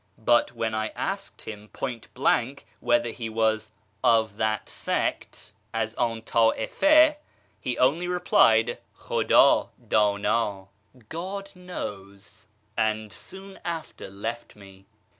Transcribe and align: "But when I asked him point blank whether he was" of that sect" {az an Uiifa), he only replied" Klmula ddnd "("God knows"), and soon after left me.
"But 0.17 0.53
when 0.53 0.73
I 0.73 0.87
asked 0.95 1.43
him 1.43 1.67
point 1.69 2.11
blank 2.15 2.65
whether 2.79 3.11
he 3.11 3.29
was" 3.29 3.71
of 4.17 4.37
that 4.37 4.67
sect" 4.67 5.51
{az 5.75 5.93
an 5.99 6.23
Uiifa), 6.23 7.17
he 7.59 7.77
only 7.77 8.07
replied" 8.07 8.79
Klmula 8.97 9.69
ddnd 9.87 10.67
"("God 11.09 11.51
knows"), 11.55 12.47
and 12.75 13.13
soon 13.13 13.59
after 13.63 14.09
left 14.09 14.55
me. 14.55 14.87